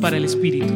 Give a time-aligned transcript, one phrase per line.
[0.00, 0.72] Para el Espíritu.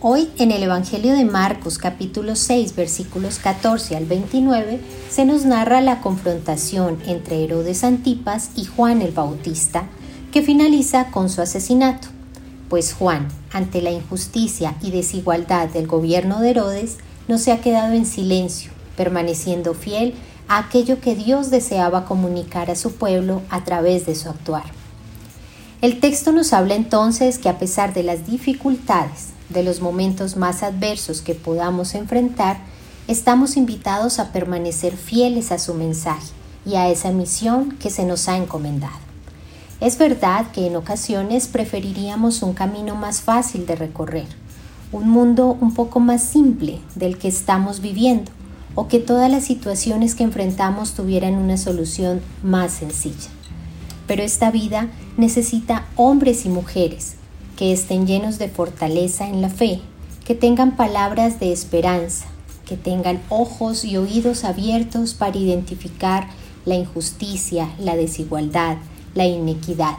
[0.00, 4.78] Hoy en el Evangelio de Marcos capítulo 6 versículos 14 al 29
[5.10, 9.86] se nos narra la confrontación entre Herodes Antipas y Juan el Bautista,
[10.30, 12.08] que finaliza con su asesinato,
[12.68, 17.94] pues Juan, ante la injusticia y desigualdad del gobierno de Herodes, no se ha quedado
[17.94, 20.14] en silencio, permaneciendo fiel
[20.46, 24.77] a aquello que Dios deseaba comunicar a su pueblo a través de su actuar.
[25.80, 30.64] El texto nos habla entonces que a pesar de las dificultades, de los momentos más
[30.64, 32.58] adversos que podamos enfrentar,
[33.06, 36.32] estamos invitados a permanecer fieles a su mensaje
[36.66, 38.98] y a esa misión que se nos ha encomendado.
[39.80, 44.26] Es verdad que en ocasiones preferiríamos un camino más fácil de recorrer,
[44.90, 48.32] un mundo un poco más simple del que estamos viviendo,
[48.74, 53.37] o que todas las situaciones que enfrentamos tuvieran una solución más sencilla.
[54.08, 57.14] Pero esta vida necesita hombres y mujeres
[57.56, 59.80] que estén llenos de fortaleza en la fe,
[60.24, 62.26] que tengan palabras de esperanza,
[62.66, 66.26] que tengan ojos y oídos abiertos para identificar
[66.64, 68.78] la injusticia, la desigualdad,
[69.14, 69.96] la inequidad,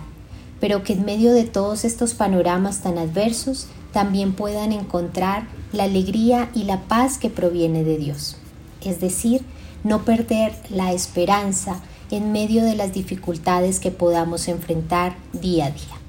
[0.60, 6.50] pero que en medio de todos estos panoramas tan adversos también puedan encontrar la alegría
[6.54, 8.38] y la paz que proviene de Dios.
[8.84, 9.42] Es decir,
[9.84, 11.80] no perder la esperanza
[12.12, 16.00] en medio de las dificultades que podamos enfrentar día a día.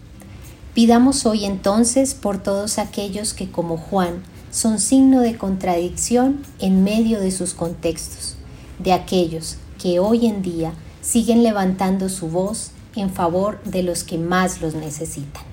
[0.75, 7.21] Pidamos hoy entonces por todos aquellos que como Juan son signo de contradicción en medio
[7.21, 8.37] de sus contextos,
[8.79, 14.19] de aquellos que hoy en día siguen levantando su voz en favor de los que
[14.19, 15.45] más los necesitan.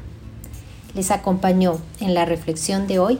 [0.93, 3.19] Les acompañó en la reflexión de hoy